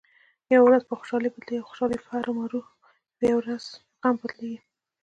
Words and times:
یوه 0.53 0.65
ورځ 0.67 0.81
په 0.85 0.93
خوشحالۍ 0.99 1.29
بدلېږي 1.31 1.59
او 1.61 1.67
خوشحالي 1.69 1.97
به 2.01 2.07
هرومرو 2.13 2.61
یوه 3.29 3.39
ورځ 3.41 3.63
په 3.73 3.97
غم 4.09 4.15
بدلېږې. 4.21 4.59